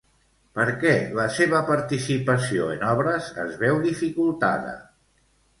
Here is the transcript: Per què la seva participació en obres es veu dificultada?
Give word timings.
Per 0.59 0.63
què 0.83 0.93
la 1.19 1.25
seva 1.35 1.59
participació 1.67 2.71
en 2.77 2.87
obres 2.95 3.29
es 3.45 3.55
veu 3.67 3.79
dificultada? 3.87 4.77